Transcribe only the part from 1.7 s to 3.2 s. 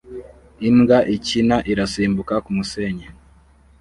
irasimbuka kumusenyi